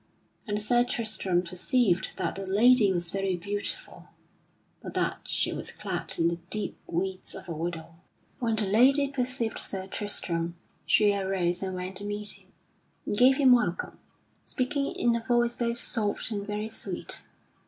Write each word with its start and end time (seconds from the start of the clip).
And 0.47 0.59
Sir 0.59 0.83
Tristram 0.83 1.43
perceived 1.43 2.17
that 2.17 2.33
the 2.33 2.47
lady 2.47 2.91
was 2.91 3.11
very 3.11 3.35
beautiful, 3.37 4.07
but 4.81 4.95
that 4.95 5.19
she 5.27 5.53
was 5.53 5.71
clad 5.71 6.15
in 6.17 6.27
the 6.27 6.37
deep 6.49 6.75
weeds 6.87 7.35
of 7.35 7.47
a 7.47 7.51
widow. 7.53 7.93
When 8.39 8.55
the 8.55 8.65
lady 8.65 9.09
perceived 9.09 9.61
Sir 9.61 9.85
Tristram, 9.85 10.55
she 10.87 11.13
arose 11.13 11.61
and 11.61 11.75
went 11.75 11.97
to 11.97 12.05
meet 12.05 12.39
him, 12.41 12.51
and 13.05 13.15
gave 13.15 13.37
him 13.37 13.51
welcome, 13.51 13.99
speaking 14.41 14.87
in 14.91 15.15
a 15.15 15.23
voice 15.23 15.55
both 15.55 15.77
soft 15.77 16.31
and 16.31 16.47
very 16.47 16.67
sweet. 16.69 17.27